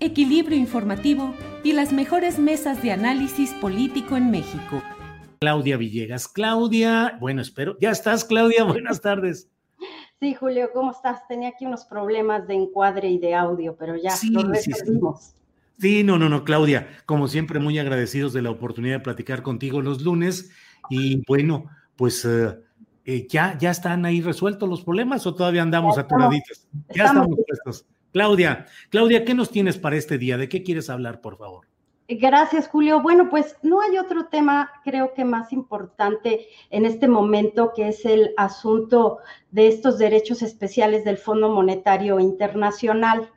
equilibrio 0.00 0.56
informativo 0.58 1.34
y 1.62 1.72
las 1.72 1.92
mejores 1.92 2.38
mesas 2.38 2.82
de 2.82 2.92
análisis 2.92 3.52
político 3.54 4.16
en 4.16 4.30
México. 4.30 4.82
Claudia 5.40 5.76
Villegas. 5.76 6.28
Claudia, 6.28 7.16
bueno, 7.20 7.42
espero. 7.42 7.76
Ya 7.80 7.90
estás, 7.90 8.24
Claudia. 8.24 8.64
Buenas 8.64 9.00
tardes. 9.00 9.48
Sí, 10.20 10.34
Julio, 10.34 10.70
¿cómo 10.74 10.90
estás? 10.90 11.26
Tenía 11.28 11.48
aquí 11.50 11.64
unos 11.64 11.84
problemas 11.86 12.46
de 12.46 12.54
encuadre 12.54 13.08
y 13.08 13.18
de 13.18 13.34
audio, 13.34 13.74
pero 13.78 13.96
ya 13.96 14.10
Sí, 14.10 14.30
lo 14.30 14.42
sí, 14.54 14.62
sí. 14.64 14.72
resolvimos. 14.72 15.34
Sí, 15.78 16.04
no, 16.04 16.18
no, 16.18 16.28
no, 16.28 16.44
Claudia. 16.44 16.88
Como 17.06 17.26
siempre, 17.26 17.58
muy 17.58 17.78
agradecidos 17.78 18.34
de 18.34 18.42
la 18.42 18.50
oportunidad 18.50 18.96
de 18.96 19.00
platicar 19.00 19.42
contigo 19.42 19.80
los 19.80 20.02
lunes. 20.02 20.50
Y 20.90 21.22
bueno, 21.26 21.70
pues 21.96 22.22
eh, 22.26 22.58
eh, 23.06 23.26
ya, 23.30 23.56
ya 23.58 23.70
están 23.70 24.04
ahí 24.04 24.20
resueltos 24.20 24.68
los 24.68 24.82
problemas 24.82 25.26
o 25.26 25.34
todavía 25.34 25.62
andamos 25.62 25.96
atoraditos. 25.96 26.66
Ya 26.94 27.04
estamos 27.06 27.28
estamos 27.30 27.46
puestos. 27.46 27.86
Claudia, 28.12 28.66
Claudia, 28.90 29.24
¿qué 29.24 29.34
nos 29.34 29.50
tienes 29.50 29.78
para 29.78 29.96
este 29.96 30.18
día? 30.18 30.36
¿De 30.36 30.48
qué 30.48 30.62
quieres 30.62 30.90
hablar, 30.90 31.20
por 31.20 31.36
favor? 31.36 31.66
Gracias, 32.08 32.66
Julio. 32.66 33.00
Bueno, 33.00 33.30
pues 33.30 33.56
no 33.62 33.80
hay 33.80 33.96
otro 33.96 34.26
tema, 34.26 34.72
creo 34.82 35.14
que 35.14 35.24
más 35.24 35.52
importante 35.52 36.48
en 36.70 36.84
este 36.84 37.06
momento, 37.06 37.72
que 37.74 37.86
es 37.88 38.04
el 38.04 38.34
asunto 38.36 39.18
de 39.52 39.68
estos 39.68 39.96
derechos 39.96 40.42
especiales 40.42 41.04
del 41.04 41.18
Fondo 41.18 41.50
Monetario 41.50 42.18
Internacional. 42.18 43.30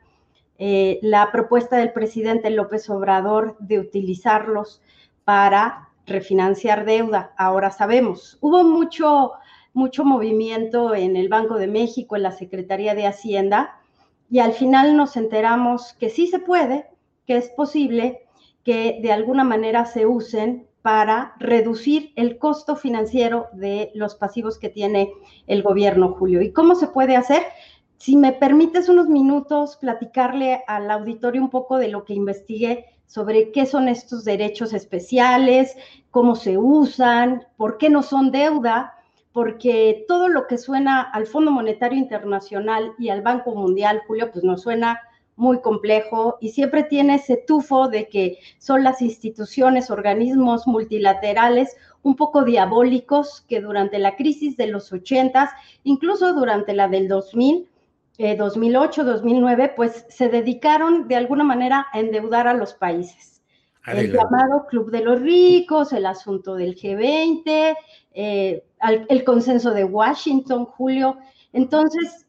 Eh, 0.58 0.98
la 1.02 1.30
propuesta 1.30 1.76
del 1.76 1.92
presidente 1.92 2.50
López 2.50 2.90
Obrador 2.90 3.56
de 3.60 3.78
utilizarlos 3.78 4.82
para 5.24 5.90
refinanciar 6.06 6.84
deuda. 6.84 7.32
Ahora 7.36 7.70
sabemos, 7.70 8.38
hubo 8.40 8.64
mucho, 8.64 9.32
mucho 9.72 10.04
movimiento 10.04 10.96
en 10.96 11.16
el 11.16 11.28
Banco 11.28 11.58
de 11.58 11.68
México, 11.68 12.16
en 12.16 12.24
la 12.24 12.32
Secretaría 12.32 12.96
de 12.96 13.06
Hacienda, 13.06 13.78
y 14.30 14.38
al 14.38 14.52
final 14.52 14.96
nos 14.96 15.16
enteramos 15.16 15.94
que 15.94 16.10
sí 16.10 16.26
se 16.26 16.38
puede, 16.38 16.86
que 17.26 17.36
es 17.36 17.50
posible 17.50 18.22
que 18.64 18.98
de 19.02 19.12
alguna 19.12 19.44
manera 19.44 19.84
se 19.84 20.06
usen 20.06 20.66
para 20.82 21.34
reducir 21.38 22.12
el 22.16 22.38
costo 22.38 22.76
financiero 22.76 23.46
de 23.52 23.90
los 23.94 24.16
pasivos 24.16 24.58
que 24.58 24.68
tiene 24.68 25.12
el 25.46 25.62
gobierno, 25.62 26.12
Julio. 26.12 26.42
¿Y 26.42 26.52
cómo 26.52 26.74
se 26.74 26.88
puede 26.88 27.16
hacer? 27.16 27.42
Si 27.96 28.16
me 28.16 28.32
permites 28.32 28.90
unos 28.90 29.08
minutos 29.08 29.76
platicarle 29.76 30.62
al 30.66 30.90
auditorio 30.90 31.40
un 31.40 31.48
poco 31.48 31.78
de 31.78 31.88
lo 31.88 32.04
que 32.04 32.12
investigué 32.12 32.86
sobre 33.06 33.50
qué 33.52 33.64
son 33.64 33.88
estos 33.88 34.24
derechos 34.24 34.72
especiales, 34.72 35.74
cómo 36.10 36.34
se 36.34 36.58
usan, 36.58 37.46
por 37.56 37.78
qué 37.78 37.88
no 37.88 38.02
son 38.02 38.30
deuda, 38.30 38.92
porque 39.34 40.04
todo 40.06 40.28
lo 40.28 40.46
que 40.46 40.58
suena 40.58 41.02
al 41.02 41.26
Fondo 41.26 41.50
Monetario 41.50 41.98
Internacional 41.98 42.92
y 43.00 43.08
al 43.08 43.20
Banco 43.20 43.52
Mundial, 43.56 44.02
Julio, 44.06 44.30
pues 44.30 44.44
nos 44.44 44.62
suena 44.62 45.00
muy 45.34 45.60
complejo 45.60 46.38
y 46.40 46.50
siempre 46.50 46.84
tiene 46.84 47.16
ese 47.16 47.36
tufo 47.36 47.88
de 47.88 48.08
que 48.08 48.38
son 48.58 48.84
las 48.84 49.02
instituciones, 49.02 49.90
organismos 49.90 50.68
multilaterales 50.68 51.76
un 52.02 52.14
poco 52.14 52.44
diabólicos 52.44 53.44
que 53.48 53.60
durante 53.60 53.98
la 53.98 54.14
crisis 54.14 54.56
de 54.56 54.68
los 54.68 54.92
80, 54.92 55.50
incluso 55.82 56.32
durante 56.32 56.72
la 56.72 56.86
del 56.86 57.08
2000, 57.08 57.68
eh, 58.18 58.36
2008, 58.36 59.02
2009, 59.02 59.72
pues 59.74 60.06
se 60.10 60.28
dedicaron 60.28 61.08
de 61.08 61.16
alguna 61.16 61.42
manera 61.42 61.88
a 61.92 61.98
endeudar 61.98 62.46
a 62.46 62.54
los 62.54 62.74
países. 62.74 63.34
El 63.86 64.12
llamado 64.12 64.66
Club 64.68 64.90
de 64.90 65.00
los 65.00 65.20
Ricos, 65.20 65.92
el 65.92 66.06
asunto 66.06 66.54
del 66.54 66.74
G20, 66.74 67.76
eh, 68.12 68.64
al- 68.84 69.06
el 69.08 69.24
consenso 69.24 69.70
de 69.72 69.84
Washington, 69.84 70.66
Julio. 70.66 71.16
Entonces, 71.52 72.26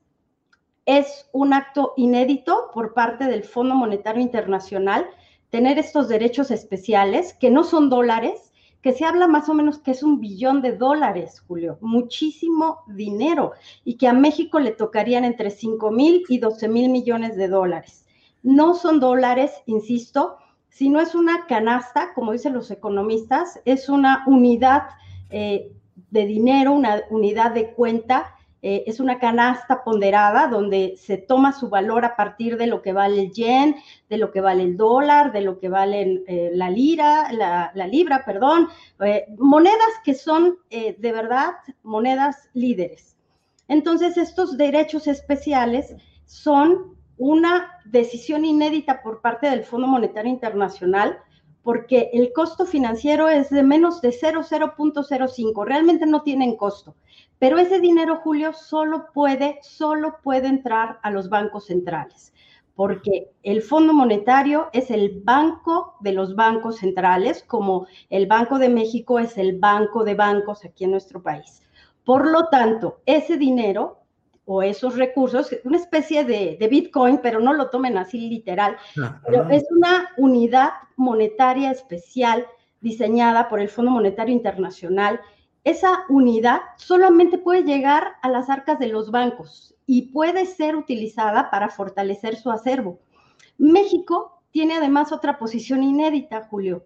es 0.86 1.28
un 1.34 1.54
acto 1.54 1.94
inédito 1.98 2.70
por 2.74 2.94
parte 2.94 3.26
del 3.26 3.44
Fondo 3.44 3.76
Monetario 3.76 4.22
Internacional 4.22 5.06
tener 5.50 5.80
estos 5.80 6.08
derechos 6.08 6.52
especiales, 6.52 7.34
que 7.34 7.50
no 7.50 7.64
son 7.64 7.90
dólares, 7.90 8.52
que 8.82 8.94
se 8.94 9.04
habla 9.06 9.28
más 9.28 9.50
o 9.50 9.54
menos 9.54 9.80
que 9.80 9.92
es 9.92 10.04
un 10.04 10.20
billón 10.20 10.62
de 10.62 10.78
dólares, 10.78 11.44
Julio, 11.48 11.78
muchísimo 11.82 12.84
dinero, 12.88 13.54
y 13.84 13.98
que 13.98 14.08
a 14.08 14.14
México 14.14 14.60
le 14.60 14.72
tocarían 14.72 15.26
entre 15.26 15.50
5 15.50 15.92
mil 15.92 16.24
y 16.30 16.38
12 16.38 16.68
mil 16.68 16.90
millones 16.90 17.36
de 17.36 17.48
dólares. 17.48 18.06
No 18.44 18.76
son 18.76 19.00
dólares, 19.00 19.52
insisto, 19.66 20.38
sino 20.70 21.00
es 21.00 21.16
una 21.16 21.48
canasta, 21.48 22.14
como 22.14 22.32
dicen 22.32 22.54
los 22.54 22.70
economistas, 22.70 23.60
es 23.66 23.90
una 23.90 24.24
unidad 24.28 24.84
eh, 25.32 25.72
de 26.10 26.26
dinero, 26.26 26.74
una 26.74 27.02
unidad 27.10 27.52
de 27.52 27.72
cuenta 27.72 28.36
eh, 28.68 28.84
es 28.88 29.00
una 29.00 29.20
canasta 29.20 29.84
ponderada 29.84 30.48
donde 30.48 30.96
se 30.98 31.20
toma 31.20 31.52
su 31.52 31.70
valor 31.70 32.04
a 32.04 32.16
partir 32.16 32.58
de 32.58 32.66
lo 32.66 32.82
que 32.82 32.94
vale 32.94 33.22
el 33.22 33.32
yen, 33.32 33.76
de 34.10 34.18
lo 34.18 34.32
que 34.32 34.42
vale 34.42 34.64
el 34.64 34.76
dólar, 34.76 35.32
de 35.32 35.42
lo 35.42 35.60
que 35.60 35.70
vale 35.70 36.24
eh, 36.26 36.50
la 36.52 36.72
lira, 36.72 37.32
la, 37.32 37.88
libra, 37.88 38.26
perdón, 38.26 38.68
eh, 39.02 39.28
monedas 39.38 39.94
que 40.04 40.16
son 40.16 40.58
de 40.72 41.12
verdad 41.12 41.52
monedas 41.84 42.50
líderes. 42.56 43.16
Entonces, 43.68 44.18
estos 44.18 44.58
derechos 44.58 45.06
especiales 45.06 45.96
son 46.26 46.98
una 47.18 47.70
decisión 47.86 48.46
inédita 48.46 49.04
por 49.04 49.22
parte 49.22 49.48
del 49.48 49.64
Fondo 49.64 49.86
Monetario 49.86 50.32
Internacional 50.32 51.20
porque 51.66 52.12
el 52.14 52.32
costo 52.32 52.68
financiero 52.68 53.28
es 53.28 53.50
de 53.50 53.64
menos 53.64 54.00
de 54.00 54.10
0,0.05, 54.10 55.66
realmente 55.66 56.06
no 56.06 56.22
tienen 56.22 56.56
costo. 56.58 56.96
Pero 57.40 57.58
ese 57.58 57.80
dinero, 57.80 58.18
Julio, 58.18 58.54
solo 58.54 59.08
puede, 59.12 59.58
solo 59.64 60.18
puede 60.22 60.48
entrar 60.48 61.00
a 61.02 61.10
los 61.10 61.28
bancos 61.28 61.66
centrales, 61.66 62.36
porque 62.76 63.32
el 63.42 63.64
Fondo 63.64 63.94
Monetario 63.94 64.70
es 64.74 64.92
el 64.92 65.22
banco 65.24 65.96
de 66.02 66.12
los 66.12 66.36
bancos 66.36 66.78
centrales, 66.78 67.44
como 67.48 67.88
el 68.12 68.28
Banco 68.28 68.60
de 68.60 68.70
México 68.70 69.18
es 69.18 69.36
el 69.40 69.58
banco 69.58 70.04
de 70.04 70.14
bancos 70.14 70.64
aquí 70.66 70.84
en 70.84 70.92
nuestro 70.92 71.24
país. 71.24 71.64
Por 72.04 72.30
lo 72.30 72.46
tanto, 72.50 73.00
ese 73.08 73.38
dinero 73.38 74.05
o 74.46 74.62
esos 74.62 74.96
recursos, 74.96 75.50
una 75.64 75.78
especie 75.78 76.24
de, 76.24 76.58
de 76.60 76.68
Bitcoin, 76.68 77.20
pero 77.22 77.40
no 77.40 77.54
lo 77.54 77.70
tomen 77.70 77.98
así 77.98 78.30
literal, 78.30 78.78
pero 79.26 79.50
es 79.50 79.66
una 79.72 80.10
unidad 80.18 80.70
monetaria 80.96 81.72
especial 81.72 82.46
diseñada 82.80 83.50
por 83.50 83.60
el 83.60 83.70
Fondo 83.70 83.92
Monetario 83.92 84.34
Internacional 84.34 85.20
esa 85.66 86.06
unidad 86.10 86.62
solamente 86.78 87.40
puede 87.40 87.64
llegar 87.64 88.18
a 88.22 88.30
las 88.30 88.52
arcas 88.52 88.78
de 88.78 88.88
los 88.88 89.10
bancos 89.10 89.76
y 89.88 90.14
puede 90.14 90.46
ser 90.46 90.76
utilizada 90.76 91.50
para 91.50 91.70
fortalecer 91.70 92.36
su 92.36 92.52
acervo. 92.52 93.00
México 93.58 94.44
tiene 94.52 94.76
además 94.76 95.12
otra 95.12 95.40
posición 95.40 95.82
inédita, 95.82 96.48
Julio. 96.52 96.86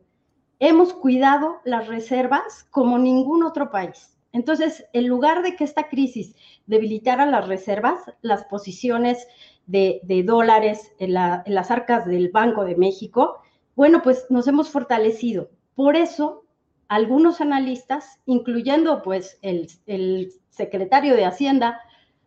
Hemos 0.60 0.94
cuidado 0.94 1.60
las 1.66 1.90
reservas 1.90 2.68
como 2.72 2.98
ningún 2.98 3.44
otro 3.44 3.70
país. 3.70 4.18
Entonces, 4.32 4.86
en 4.94 5.08
lugar 5.08 5.42
de 5.42 5.56
que 5.56 5.64
esta 5.64 5.90
crisis 5.90 6.36
debilitara 6.68 7.26
las 7.26 7.48
reservas, 7.48 8.00
las 8.22 8.46
posiciones 8.46 9.28
de, 9.66 10.02
dólares 10.26 10.94
en, 11.00 11.14
las 11.14 11.72
arcas 11.72 12.06
del 12.06 12.30
Banco 12.30 12.64
de 12.64 12.76
México, 12.76 13.42
bueno, 13.76 14.02
pues 14.04 14.26
nos 14.30 14.48
hemos 14.48 14.70
fortalecido. 14.70 15.50
Por 15.76 15.96
eso, 15.96 16.44
algunos 16.88 17.42
analistas, 17.42 18.20
incluyendo 18.26 19.02
pues 19.02 19.40
el, 19.42 19.68
el 19.86 20.34
secretario 20.50 21.16
de 21.16 21.26
Hacienda, 21.26 21.80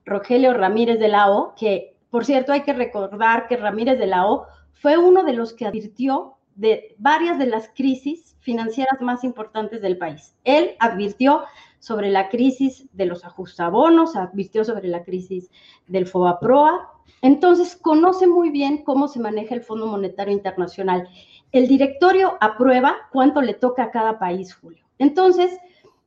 Rogelio 0.05 0.55
Ramírez 0.55 0.99
de 0.99 1.09
la 1.09 1.31
O, 1.31 1.55
que 1.55 1.97
por 2.11 2.25
cierto 2.25 2.53
hay 2.53 2.63
que 2.63 2.73
recordar 2.73 3.47
que 3.47 3.57
Ramírez 3.57 3.99
de 3.99 4.07
la 4.07 4.27
O 4.27 4.47
fue 4.75 4.97
uno 4.99 5.23
de 5.23 5.33
los 5.33 5.53
que 5.53 5.67
advirtió 5.67 6.37
de 6.55 6.95
varias 6.99 7.39
de 7.39 7.47
las 7.47 7.69
crisis 7.75 8.37
financieras 8.41 9.01
más 9.01 9.25
importantes 9.25 9.81
del 9.81 9.99
país. 9.99 10.35
Él 10.45 10.73
advirtió 10.79 11.45
sobre 11.79 12.11
la 12.11 12.29
crisis 12.29 12.89
de 12.93 13.07
los 13.07 13.25
ajustabonos, 13.25 14.17
advirtió 14.17 14.65
sobre 14.65 14.89
la 14.89 15.05
crisis 15.05 15.51
del 15.87 16.07
FOBAPROA. 16.07 16.91
Entonces, 17.23 17.77
conoce 17.77 18.27
muy 18.27 18.51
bien 18.51 18.85
cómo 18.85 19.09
se 19.09 19.21
maneja 19.21 19.55
el 19.55 19.63
Fondo 19.63 19.87
Monetario 19.87 20.33
Internacional. 20.33 21.09
El 21.51 21.69
directorio 21.69 22.37
aprueba 22.41 22.97
cuánto 23.13 23.43
le 23.43 23.55
toca 23.55 23.85
a 23.85 23.91
cada 23.91 24.19
país, 24.19 24.55
Julio. 24.55 24.85
Entonces, 24.99 25.59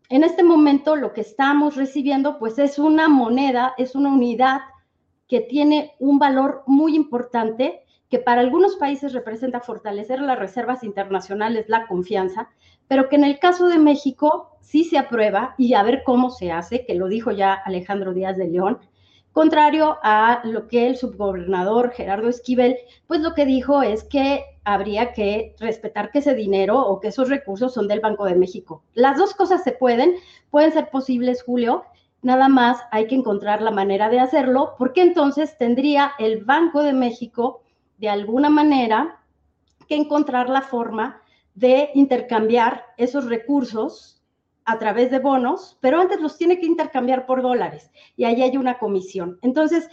en 0.10 0.24
este 0.24 0.44
momento 0.44 0.96
lo 0.96 1.14
que 1.14 1.22
estamos 1.22 1.76
recibiendo, 1.76 2.38
pues 2.38 2.60
es 2.60 2.80
una 2.80 3.08
moneda, 3.08 3.74
es 3.78 3.96
una 3.96 4.14
unidad 4.14 4.62
que 5.28 5.42
tiene 5.42 5.96
un 6.00 6.20
valor 6.20 6.64
muy 6.68 6.96
importante 6.96 7.84
que 8.10 8.20
para 8.20 8.42
algunos 8.42 8.76
países 8.76 9.14
representa 9.14 9.60
fortalecer 9.60 10.20
las 10.22 10.38
reservas 10.38 10.84
internacionales, 10.84 11.66
la 11.68 11.88
confianza, 11.88 12.50
pero 12.88 13.10
que 13.10 13.16
en 13.16 13.24
el 13.24 13.40
caso 13.40 13.68
de 13.68 13.80
México 13.80 14.58
sí 14.62 14.84
se 14.84 14.98
aprueba 14.98 15.56
y 15.58 15.74
a 15.74 15.84
ver 15.84 16.04
cómo 16.06 16.30
se 16.30 16.52
hace, 16.52 16.86
que 16.86 16.96
lo 16.96 17.08
dijo 17.08 17.32
ya 17.32 17.54
Alejandro 17.54 18.14
Díaz 18.14 18.38
de 18.38 18.48
León, 18.48 18.80
contrario 19.32 19.98
a 20.02 20.42
lo 20.46 20.68
que 20.68 20.88
el 20.88 20.96
subgobernador 20.96 21.92
Gerardo 21.92 22.30
Esquivel, 22.30 22.78
pues 23.08 23.20
lo 23.22 23.34
que 23.34 23.46
dijo 23.46 23.82
es 23.82 24.04
que 24.04 24.46
habría 24.64 25.12
que 25.12 25.56
respetar 25.60 26.12
que 26.12 26.20
ese 26.20 26.36
dinero 26.36 26.80
o 26.80 27.00
que 27.00 27.10
esos 27.10 27.28
recursos 27.30 27.74
son 27.74 27.88
del 27.88 28.00
Banco 28.00 28.26
de 28.26 28.36
México. 28.36 28.84
Las 28.94 29.18
dos 29.18 29.34
cosas 29.34 29.64
se 29.64 29.74
pueden, 29.74 30.16
pueden 30.50 30.72
ser 30.72 30.90
posibles, 30.90 31.44
Julio, 31.44 31.84
nada 32.26 32.50
más 32.50 32.80
hay 32.90 33.06
que 33.06 33.14
encontrar 33.14 33.62
la 33.62 33.70
manera 33.70 34.10
de 34.10 34.20
hacerlo, 34.20 34.74
porque 34.80 35.02
entonces 35.02 35.60
tendría 35.60 36.14
el 36.18 36.44
Banco 36.44 36.82
de 36.82 36.92
México 36.92 37.62
de 38.00 38.10
alguna 38.10 38.50
manera 38.50 39.22
que 39.88 39.96
encontrar 39.96 40.50
la 40.50 40.64
forma 40.64 41.22
de 41.54 41.92
intercambiar 41.94 42.84
esos 42.98 43.26
recursos 43.26 44.24
a 44.66 44.80
través 44.80 45.12
de 45.12 45.20
bonos, 45.20 45.78
pero 45.82 46.02
antes 46.02 46.20
los 46.20 46.36
tiene 46.36 46.60
que 46.60 46.66
intercambiar 46.66 47.28
por 47.28 47.44
dólares 47.44 47.92
y 48.18 48.24
ahí 48.24 48.42
hay 48.42 48.58
una 48.58 48.80
comisión. 48.80 49.38
Entonces, 49.44 49.88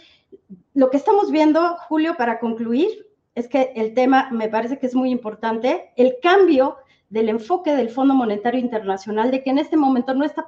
lo 0.73 0.89
que 0.89 0.97
estamos 0.97 1.29
viendo, 1.29 1.77
Julio, 1.87 2.15
para 2.17 2.39
concluir, 2.39 3.07
es 3.35 3.47
que 3.47 3.73
el 3.75 3.93
tema 3.93 4.29
me 4.31 4.49
parece 4.49 4.79
que 4.79 4.87
es 4.87 4.95
muy 4.95 5.11
importante, 5.11 5.91
el 5.97 6.17
cambio 6.19 6.77
del 7.13 7.29
enfoque 7.29 7.75
del 7.75 7.91
Fondo 7.91 8.15
Monetario 8.15 8.59
Internacional, 8.59 9.29
de 9.29 9.43
que 9.43 9.51
en 9.51 9.59
este 9.59 9.77
momento 9.77 10.15
no 10.15 10.25
está 10.25 10.47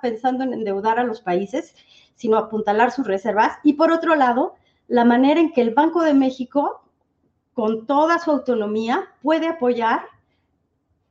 pensando 0.00 0.44
en 0.44 0.54
endeudar 0.54 0.98
a 0.98 1.04
los 1.04 1.20
países, 1.20 1.74
sino 2.14 2.38
apuntalar 2.38 2.90
sus 2.90 3.06
reservas. 3.06 3.58
Y 3.62 3.74
por 3.74 3.92
otro 3.92 4.14
lado, 4.14 4.54
la 4.88 5.04
manera 5.04 5.40
en 5.40 5.52
que 5.52 5.60
el 5.60 5.74
Banco 5.74 6.02
de 6.02 6.14
México 6.14 6.86
con 7.56 7.86
toda 7.86 8.18
su 8.18 8.30
autonomía, 8.30 9.08
puede 9.22 9.48
apoyar 9.48 10.02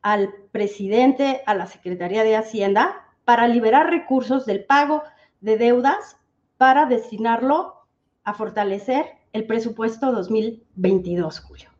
al 0.00 0.32
presidente, 0.52 1.42
a 1.44 1.54
la 1.54 1.66
Secretaría 1.66 2.22
de 2.22 2.36
Hacienda, 2.36 3.04
para 3.24 3.48
liberar 3.48 3.90
recursos 3.90 4.46
del 4.46 4.64
pago 4.64 5.02
de 5.40 5.58
deudas 5.58 6.16
para 6.56 6.86
destinarlo 6.86 7.74
a 8.22 8.32
fortalecer 8.32 9.06
el 9.32 9.44
presupuesto 9.48 10.12
2022, 10.12 11.40
Julio 11.40 11.75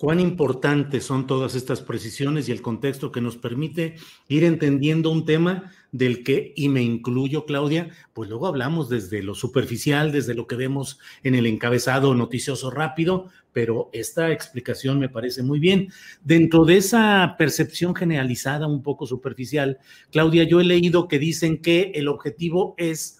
cuán 0.00 0.18
importantes 0.18 1.04
son 1.04 1.26
todas 1.26 1.54
estas 1.54 1.82
precisiones 1.82 2.48
y 2.48 2.52
el 2.52 2.62
contexto 2.62 3.12
que 3.12 3.20
nos 3.20 3.36
permite 3.36 3.96
ir 4.28 4.44
entendiendo 4.44 5.10
un 5.10 5.26
tema 5.26 5.72
del 5.92 6.24
que, 6.24 6.54
y 6.56 6.70
me 6.70 6.80
incluyo, 6.82 7.44
Claudia, 7.44 7.90
pues 8.14 8.30
luego 8.30 8.46
hablamos 8.46 8.88
desde 8.88 9.22
lo 9.22 9.34
superficial, 9.34 10.10
desde 10.10 10.32
lo 10.32 10.46
que 10.46 10.56
vemos 10.56 10.98
en 11.22 11.34
el 11.34 11.44
encabezado 11.44 12.14
noticioso 12.14 12.70
rápido, 12.70 13.26
pero 13.52 13.90
esta 13.92 14.32
explicación 14.32 14.98
me 14.98 15.10
parece 15.10 15.42
muy 15.42 15.60
bien. 15.60 15.92
Dentro 16.24 16.64
de 16.64 16.78
esa 16.78 17.34
percepción 17.36 17.94
generalizada, 17.94 18.66
un 18.66 18.82
poco 18.82 19.06
superficial, 19.06 19.80
Claudia, 20.10 20.44
yo 20.44 20.62
he 20.62 20.64
leído 20.64 21.08
que 21.08 21.18
dicen 21.18 21.60
que 21.60 21.92
el 21.94 22.08
objetivo 22.08 22.74
es 22.78 23.19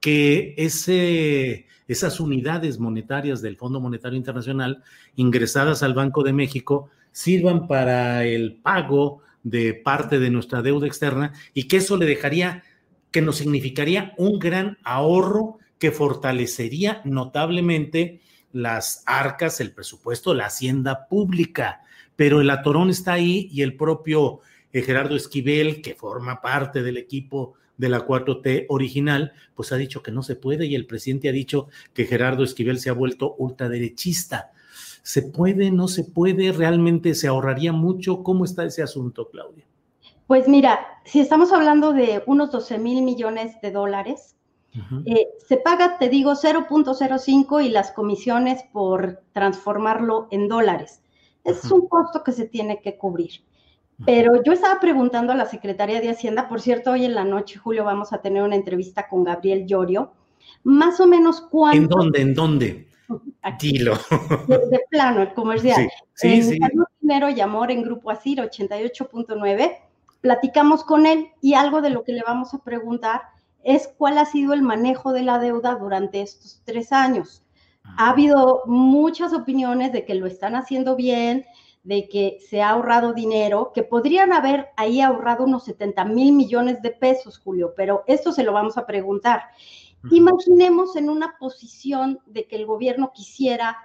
que 0.00 0.54
esas 0.56 2.20
unidades 2.20 2.78
monetarias 2.78 3.42
del 3.42 3.56
Fondo 3.56 3.80
Monetario 3.80 4.16
Internacional 4.16 4.82
ingresadas 5.16 5.82
al 5.82 5.94
Banco 5.94 6.22
de 6.22 6.32
México 6.32 6.88
sirvan 7.12 7.66
para 7.68 8.24
el 8.24 8.56
pago 8.56 9.20
de 9.42 9.74
parte 9.74 10.18
de 10.18 10.30
nuestra 10.30 10.62
deuda 10.62 10.86
externa 10.86 11.32
y 11.54 11.64
que 11.64 11.78
eso 11.78 11.96
le 11.96 12.06
dejaría, 12.06 12.62
que 13.10 13.22
nos 13.22 13.36
significaría 13.36 14.14
un 14.16 14.38
gran 14.38 14.78
ahorro 14.84 15.58
que 15.78 15.90
fortalecería 15.90 17.00
notablemente 17.04 18.20
las 18.52 19.02
arcas, 19.06 19.60
el 19.60 19.72
presupuesto, 19.72 20.34
la 20.34 20.46
hacienda 20.46 21.06
pública. 21.08 21.82
Pero 22.16 22.40
el 22.40 22.50
atorón 22.50 22.90
está 22.90 23.14
ahí 23.14 23.48
y 23.50 23.62
el 23.62 23.76
propio 23.76 24.40
Gerardo 24.72 25.16
Esquivel, 25.16 25.82
que 25.82 25.94
forma 25.94 26.40
parte 26.40 26.82
del 26.82 26.96
equipo 26.96 27.54
de 27.76 27.88
la 27.88 28.06
4T 28.06 28.66
original, 28.68 29.32
pues 29.54 29.72
ha 29.72 29.76
dicho 29.76 30.02
que 30.02 30.12
no 30.12 30.22
se 30.22 30.36
puede 30.36 30.66
y 30.66 30.74
el 30.74 30.86
presidente 30.86 31.28
ha 31.28 31.32
dicho 31.32 31.68
que 31.94 32.04
Gerardo 32.04 32.44
Esquivel 32.44 32.78
se 32.78 32.90
ha 32.90 32.92
vuelto 32.92 33.34
ultraderechista. 33.38 34.52
¿Se 35.02 35.22
puede, 35.22 35.70
no 35.70 35.88
se 35.88 36.04
puede? 36.04 36.52
¿Realmente 36.52 37.14
se 37.14 37.26
ahorraría 37.26 37.72
mucho? 37.72 38.22
¿Cómo 38.22 38.44
está 38.44 38.64
ese 38.64 38.82
asunto, 38.82 39.30
Claudia? 39.30 39.64
Pues 40.26 40.46
mira, 40.46 40.78
si 41.04 41.20
estamos 41.20 41.52
hablando 41.52 41.92
de 41.92 42.22
unos 42.26 42.52
12 42.52 42.78
mil 42.78 43.02
millones 43.02 43.60
de 43.62 43.72
dólares, 43.72 44.36
eh, 45.04 45.26
se 45.48 45.56
paga, 45.56 45.98
te 45.98 46.08
digo, 46.08 46.32
0.05 46.36 47.64
y 47.64 47.70
las 47.70 47.90
comisiones 47.90 48.62
por 48.72 49.22
transformarlo 49.32 50.28
en 50.30 50.46
dólares. 50.46 51.02
Es 51.42 51.64
un 51.72 51.88
costo 51.88 52.22
que 52.22 52.32
se 52.32 52.46
tiene 52.46 52.80
que 52.80 52.96
cubrir. 52.96 53.42
Pero 54.06 54.42
yo 54.42 54.52
estaba 54.52 54.80
preguntando 54.80 55.32
a 55.32 55.36
la 55.36 55.46
Secretaría 55.46 56.00
de 56.00 56.10
Hacienda, 56.10 56.48
por 56.48 56.60
cierto, 56.60 56.92
hoy 56.92 57.04
en 57.04 57.14
la 57.14 57.24
noche, 57.24 57.58
Julio, 57.58 57.84
vamos 57.84 58.12
a 58.12 58.22
tener 58.22 58.42
una 58.42 58.56
entrevista 58.56 59.08
con 59.08 59.24
Gabriel 59.24 59.66
Llorio, 59.66 60.12
más 60.64 61.00
o 61.00 61.06
menos 61.06 61.40
cuánto... 61.40 61.78
¿En 61.78 61.88
dónde? 61.88 62.20
¿En 62.20 62.34
dónde? 62.34 62.88
Dilo. 63.60 63.94
De, 64.46 64.80
plano, 64.88 65.22
el 65.22 65.34
comercial. 65.34 65.88
Sí, 66.14 66.42
sí, 66.42 66.58
en 66.60 66.84
Dinero 67.00 67.30
y 67.30 67.40
Amor 67.40 67.70
en 67.70 67.82
Grupo 67.82 68.10
Asir 68.10 68.38
88.9, 68.38 69.78
platicamos 70.20 70.84
con 70.84 71.06
él 71.06 71.28
y 71.40 71.54
algo 71.54 71.80
de 71.82 71.90
lo 71.90 72.04
que 72.04 72.12
le 72.12 72.22
vamos 72.22 72.54
a 72.54 72.62
preguntar 72.62 73.22
es 73.62 73.88
cuál 73.98 74.18
ha 74.18 74.24
sido 74.24 74.54
el 74.54 74.62
manejo 74.62 75.12
de 75.12 75.22
la 75.22 75.38
deuda 75.38 75.74
durante 75.74 76.22
estos 76.22 76.62
tres 76.64 76.92
años. 76.92 77.44
Ha 77.96 78.10
habido 78.10 78.62
muchas 78.66 79.32
opiniones 79.32 79.92
de 79.92 80.04
que 80.04 80.14
lo 80.14 80.26
están 80.26 80.54
haciendo 80.54 80.96
bien, 80.96 81.44
de 81.82 82.08
que 82.08 82.38
se 82.48 82.60
ha 82.62 82.70
ahorrado 82.70 83.14
dinero, 83.14 83.72
que 83.74 83.82
podrían 83.82 84.32
haber 84.32 84.68
ahí 84.76 85.00
ahorrado 85.00 85.44
unos 85.44 85.64
70 85.64 86.04
mil 86.04 86.32
millones 86.32 86.82
de 86.82 86.90
pesos, 86.90 87.38
Julio, 87.38 87.72
pero 87.76 88.04
esto 88.06 88.32
se 88.32 88.44
lo 88.44 88.52
vamos 88.52 88.76
a 88.76 88.86
preguntar. 88.86 89.44
Imaginemos 90.10 90.96
en 90.96 91.10
una 91.10 91.36
posición 91.38 92.20
de 92.26 92.46
que 92.46 92.56
el 92.56 92.66
gobierno 92.66 93.12
quisiera 93.14 93.76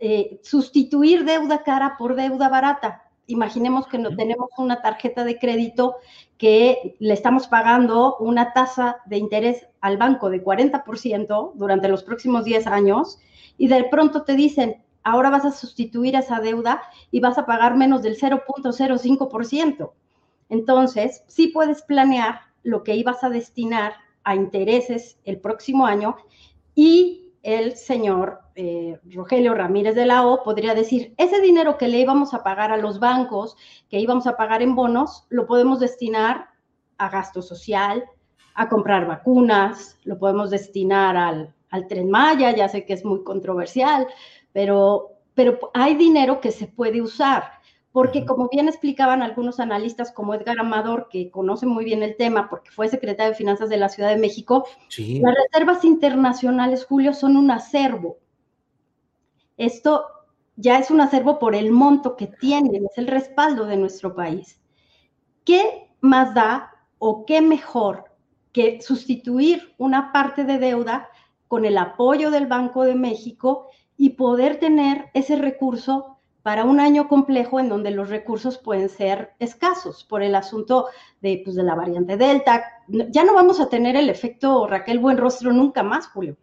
eh, 0.00 0.40
sustituir 0.42 1.24
deuda 1.24 1.62
cara 1.62 1.96
por 1.96 2.16
deuda 2.16 2.48
barata. 2.48 3.04
Imaginemos 3.26 3.86
que 3.86 3.98
no 3.98 4.14
tenemos 4.14 4.50
una 4.58 4.82
tarjeta 4.82 5.24
de 5.24 5.38
crédito 5.38 5.96
que 6.36 6.96
le 6.98 7.14
estamos 7.14 7.46
pagando 7.46 8.16
una 8.18 8.52
tasa 8.52 8.98
de 9.06 9.16
interés 9.16 9.66
al 9.80 9.96
banco 9.96 10.30
de 10.30 10.44
40% 10.44 11.52
durante 11.54 11.88
los 11.88 12.02
próximos 12.02 12.44
10 12.44 12.66
años 12.66 13.18
y 13.56 13.68
de 13.68 13.84
pronto 13.84 14.24
te 14.24 14.34
dicen, 14.34 14.83
ahora 15.04 15.30
vas 15.30 15.44
a 15.44 15.52
sustituir 15.52 16.16
esa 16.16 16.40
deuda 16.40 16.82
y 17.10 17.20
vas 17.20 17.38
a 17.38 17.46
pagar 17.46 17.76
menos 17.76 18.02
del 18.02 18.18
0.05%. 18.18 19.92
Entonces, 20.48 21.22
sí 21.28 21.48
puedes 21.48 21.82
planear 21.82 22.40
lo 22.62 22.82
que 22.82 22.96
ibas 22.96 23.22
a 23.22 23.30
destinar 23.30 23.94
a 24.24 24.34
intereses 24.34 25.18
el 25.24 25.38
próximo 25.38 25.86
año 25.86 26.16
y 26.74 27.32
el 27.42 27.76
señor 27.76 28.40
eh, 28.56 28.98
Rogelio 29.12 29.54
Ramírez 29.54 29.94
de 29.94 30.06
la 30.06 30.26
O 30.26 30.42
podría 30.42 30.74
decir, 30.74 31.14
ese 31.18 31.40
dinero 31.40 31.76
que 31.76 31.88
le 31.88 32.00
íbamos 32.00 32.32
a 32.32 32.42
pagar 32.42 32.72
a 32.72 32.78
los 32.78 32.98
bancos, 32.98 33.56
que 33.90 34.00
íbamos 34.00 34.26
a 34.26 34.36
pagar 34.36 34.62
en 34.62 34.74
bonos, 34.74 35.26
lo 35.28 35.46
podemos 35.46 35.78
destinar 35.78 36.48
a 36.96 37.10
gasto 37.10 37.42
social, 37.42 38.04
a 38.54 38.68
comprar 38.68 39.06
vacunas, 39.06 39.98
lo 40.04 40.18
podemos 40.18 40.50
destinar 40.50 41.16
al, 41.16 41.54
al 41.70 41.86
tren 41.86 42.10
Maya, 42.10 42.54
ya 42.54 42.68
sé 42.68 42.86
que 42.86 42.94
es 42.94 43.04
muy 43.04 43.24
controversial, 43.24 44.06
pero, 44.54 45.18
pero 45.34 45.58
hay 45.74 45.96
dinero 45.96 46.40
que 46.40 46.52
se 46.52 46.68
puede 46.68 47.02
usar, 47.02 47.42
porque 47.90 48.24
como 48.24 48.48
bien 48.48 48.68
explicaban 48.68 49.20
algunos 49.20 49.58
analistas 49.58 50.12
como 50.12 50.32
Edgar 50.32 50.60
Amador, 50.60 51.08
que 51.10 51.30
conoce 51.30 51.66
muy 51.66 51.84
bien 51.84 52.04
el 52.04 52.16
tema 52.16 52.48
porque 52.48 52.70
fue 52.70 52.88
secretario 52.88 53.32
de 53.32 53.36
Finanzas 53.36 53.68
de 53.68 53.76
la 53.76 53.88
Ciudad 53.88 54.10
de 54.10 54.16
México, 54.16 54.64
las 54.96 55.34
reservas 55.34 55.84
internacionales, 55.84 56.86
Julio, 56.86 57.12
son 57.12 57.36
un 57.36 57.50
acervo, 57.50 58.18
Esto 59.56 60.06
ya 60.56 60.78
es 60.78 60.90
un 60.92 61.00
acervo 61.00 61.40
por 61.40 61.56
el 61.56 61.72
monto 61.72 62.14
que 62.14 62.28
tienen, 62.28 62.86
es 62.86 62.96
el 62.96 63.08
respaldo 63.08 63.66
de 63.66 63.76
nuestro 63.76 64.14
país. 64.14 64.60
¿Qué 65.44 65.90
más 66.00 66.32
da 66.32 66.70
o 66.98 67.26
qué 67.26 67.40
mejor 67.40 68.04
que 68.52 68.80
sustituir 68.80 69.74
una 69.78 70.12
parte 70.12 70.44
de 70.44 70.58
deuda 70.58 71.08
con 71.48 71.64
el 71.64 71.76
apoyo 71.76 72.30
del 72.30 72.46
Banco 72.46 72.84
de 72.84 72.94
México 72.94 73.68
y 73.96 74.10
poder 74.10 74.58
tener 74.58 75.06
ese 75.14 75.36
recurso 75.36 76.18
para 76.42 76.64
un 76.64 76.78
año 76.78 77.08
complejo 77.08 77.58
en 77.58 77.70
donde 77.70 77.90
los 77.90 78.10
recursos 78.10 78.58
pueden 78.58 78.90
ser 78.90 79.32
escasos 79.38 80.04
por 80.04 80.22
el 80.22 80.34
asunto 80.34 80.88
de, 81.22 81.40
pues, 81.42 81.56
de 81.56 81.62
la 81.62 81.74
variante 81.74 82.18
Delta. 82.18 82.64
Ya 82.86 83.24
no 83.24 83.34
vamos 83.34 83.60
a 83.60 83.70
tener 83.70 83.96
el 83.96 84.10
efecto 84.10 84.66
Raquel 84.66 84.98
Buenrostro 84.98 85.54
nunca 85.54 85.82
más, 85.82 86.06
Julio. 86.08 86.36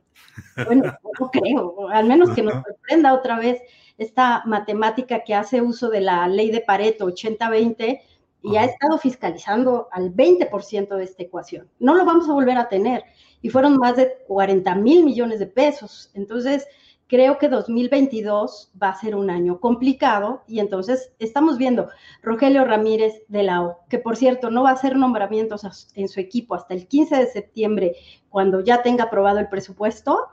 Bueno, 0.65 0.91
no 1.19 1.29
creo, 1.29 1.89
al 1.89 2.07
menos 2.07 2.31
que 2.31 2.41
nos 2.41 2.63
sorprenda 2.63 3.13
otra 3.13 3.37
vez 3.37 3.61
esta 3.99 4.41
matemática 4.47 5.23
que 5.23 5.35
hace 5.35 5.61
uso 5.61 5.89
de 5.89 6.01
la 6.01 6.27
ley 6.27 6.49
de 6.49 6.61
Pareto 6.61 7.05
80-20 7.05 8.01
y 8.41 8.55
ha 8.55 8.65
estado 8.65 8.97
fiscalizando 8.97 9.87
al 9.91 10.15
20% 10.15 10.95
de 10.95 11.03
esta 11.03 11.21
ecuación. 11.21 11.69
No 11.79 11.93
lo 11.93 12.05
vamos 12.05 12.27
a 12.27 12.33
volver 12.33 12.57
a 12.57 12.69
tener. 12.69 13.03
Y 13.43 13.49
fueron 13.49 13.77
más 13.77 13.97
de 13.97 14.23
40 14.27 14.73
mil 14.75 15.03
millones 15.03 15.37
de 15.37 15.45
pesos. 15.45 16.09
Entonces, 16.15 16.67
creo 17.11 17.37
que 17.37 17.49
2022 17.49 18.71
va 18.81 18.87
a 18.87 18.95
ser 18.95 19.17
un 19.17 19.29
año 19.29 19.59
complicado 19.59 20.43
y 20.47 20.61
entonces 20.61 21.11
estamos 21.19 21.57
viendo 21.57 21.89
Rogelio 22.23 22.63
Ramírez 22.63 23.25
de 23.27 23.43
la 23.43 23.63
O, 23.63 23.79
que 23.89 23.99
por 23.99 24.15
cierto 24.15 24.49
no 24.49 24.63
va 24.63 24.69
a 24.69 24.75
hacer 24.75 24.95
nombramientos 24.95 25.91
en 25.95 26.07
su 26.07 26.21
equipo 26.21 26.55
hasta 26.55 26.73
el 26.73 26.87
15 26.87 27.17
de 27.17 27.27
septiembre, 27.27 27.95
cuando 28.29 28.61
ya 28.61 28.81
tenga 28.81 29.03
aprobado 29.03 29.39
el 29.39 29.49
presupuesto, 29.49 30.29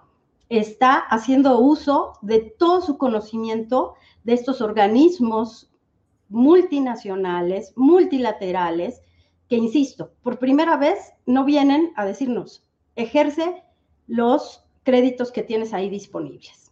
está 0.50 0.98
haciendo 0.98 1.58
uso 1.58 2.12
de 2.22 2.54
todo 2.56 2.80
su 2.80 2.96
conocimiento 2.96 3.94
de 4.22 4.34
estos 4.34 4.60
organismos 4.60 5.72
multinacionales, 6.28 7.72
multilaterales, 7.74 9.02
que, 9.48 9.56
insisto, 9.56 10.12
por 10.22 10.38
primera 10.38 10.76
vez 10.76 11.12
no 11.26 11.44
vienen 11.44 11.92
a 11.96 12.04
decirnos, 12.04 12.62
ejerce 12.94 13.64
los 14.06 14.64
créditos 14.84 15.32
que 15.32 15.42
tienes 15.42 15.74
ahí 15.74 15.90
disponibles. 15.90 16.67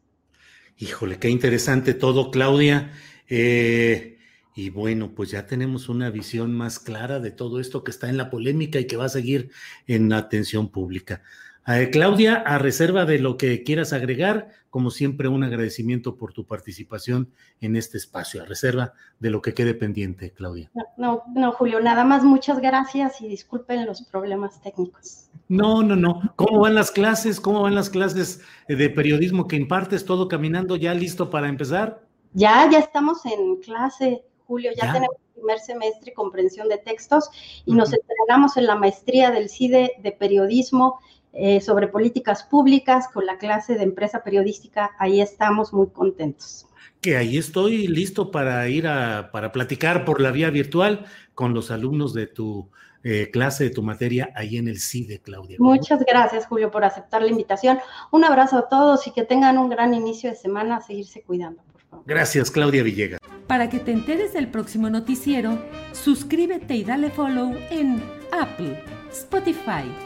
Híjole, 0.78 1.18
qué 1.18 1.30
interesante 1.30 1.95
todo, 1.95 2.30
Claudia. 2.30 2.92
Eh, 3.28 4.18
y 4.54 4.71
bueno, 4.71 5.14
pues 5.14 5.30
ya 5.30 5.47
tenemos 5.47 5.88
una 5.88 6.11
visión 6.11 6.52
más 6.52 6.78
clara 6.78 7.18
de 7.18 7.30
todo 7.30 7.61
esto 7.61 7.83
que 7.83 7.90
está 7.90 8.09
en 8.11 8.16
la 8.18 8.30
polémica 8.30 8.78
y 8.78 8.87
que 8.87 8.97
va 8.97 9.06
a 9.06 9.09
seguir 9.09 9.50
en 9.87 10.11
la 10.11 10.18
atención 10.18 10.68
pública. 10.71 11.23
Eh, 11.68 11.90
Claudia, 11.90 12.37
a 12.46 12.58
reserva 12.58 13.04
de 13.06 13.18
lo 13.18 13.37
que 13.37 13.64
quieras 13.64 13.92
agregar, 13.92 14.50
como 14.70 14.90
siempre, 14.90 15.26
un 15.26 15.42
agradecimiento 15.42 16.16
por 16.16 16.32
tu 16.32 16.46
participación 16.46 17.32
en 17.61 17.75
este 17.75 17.99
espacio, 17.99 18.42
a 18.42 18.46
reserva 18.46 18.92
de 19.18 19.30
lo 19.30 19.42
que 19.42 19.52
quede 19.52 19.75
pendiente, 19.75 20.32
Claudia. 20.32 20.70
No, 20.96 21.25
no, 21.35 21.50
Julio, 21.52 21.80
nada 21.80 22.04
más 22.04 22.23
muchas 22.23 22.61
gracias 22.61 23.20
y 23.20 23.26
disculpen 23.26 23.85
los 23.85 24.02
problemas 24.02 24.61
técnicos. 24.61 25.28
No, 25.49 25.82
no, 25.82 25.96
no. 25.96 26.32
¿Cómo 26.37 26.61
van 26.61 26.76
las 26.76 26.92
clases? 26.92 27.40
¿Cómo 27.40 27.62
van 27.62 27.75
las 27.75 27.90
clases 27.90 28.42
de 28.68 28.90
periodismo 28.90 29.49
que 29.49 29.56
impartes? 29.56 30.04
¿Todo 30.04 30.28
caminando 30.28 30.76
ya 30.76 30.94
listo 30.94 31.30
para 31.30 31.49
empezar? 31.49 32.00
Ya, 32.32 32.68
ya 32.70 32.78
estamos 32.78 33.26
en 33.26 33.56
clase, 33.56 34.23
Julio, 34.46 34.70
ya, 34.76 34.92
tenemos 34.92 35.16
primer 35.35 35.58
semestre 35.58 36.12
comprensión 36.14 36.68
de 36.68 36.78
textos 36.78 37.30
y 37.64 37.75
nos 37.75 37.92
entrenamos 37.92 38.56
en 38.56 38.66
la 38.66 38.75
maestría 38.75 39.30
del 39.30 39.49
CIDE 39.49 39.92
de 40.02 40.12
periodismo 40.12 40.99
eh, 41.33 41.61
sobre 41.61 41.88
políticas 41.88 42.42
públicas 42.45 43.09
con 43.12 43.26
la 43.26 43.38
clase 43.38 43.75
de 43.75 43.83
empresa 43.83 44.23
periodística. 44.25 44.92
Ahí 44.99 45.21
estamos 45.21 45.73
muy 45.73 45.88
contentos. 45.88 46.66
Que 47.00 47.16
ahí 47.16 47.37
estoy 47.37 47.87
listo 47.88 48.30
para 48.30 48.68
ir 48.68 48.87
a 48.87 49.30
para 49.30 49.52
platicar 49.52 50.04
por 50.04 50.21
la 50.21 50.30
vía 50.30 50.50
virtual 50.50 51.06
con 51.35 51.54
los 51.54 51.71
alumnos 51.71 52.14
de 52.14 52.26
tu 52.26 52.71
eh, 53.09 53.30
clase, 53.30 53.62
de 53.62 53.71
tu 53.71 53.85
materia, 53.85 54.30
ahí 54.35 54.56
en 54.56 54.66
el 54.66 54.80
CIDE, 54.80 55.21
Claudia. 55.21 55.59
Muchas 55.61 56.00
gracias, 56.04 56.47
Julio, 56.47 56.73
por 56.73 56.85
aceptar 56.85 57.23
la 57.23 57.28
invitación. 57.28 57.78
Un 58.11 58.25
abrazo 58.25 58.59
a 58.59 58.68
todos 58.68 59.06
y 59.06 59.12
que 59.12 59.23
tengan 59.23 59.59
un 59.59 59.68
gran 59.68 59.95
inicio 59.95 60.30
de 60.30 60.35
semana. 60.35 60.78
A 60.78 60.80
seguirse 60.80 61.23
cuidando, 61.23 61.62
por 61.71 61.83
favor. 61.83 62.04
Gracias, 62.04 62.50
Claudia 62.50 62.83
Villegas. 62.83 63.21
Para 63.47 63.71
que 63.71 63.78
te 63.78 63.92
enteres 63.92 64.33
del 64.33 64.49
próximo 64.49 64.90
noticiero, 64.90 65.56
suscríbete 65.92 66.75
y 66.75 66.83
dale 66.83 67.11
follow 67.11 67.54
en 67.71 68.02
Apple, 68.33 68.83
Spotify, 69.12 69.85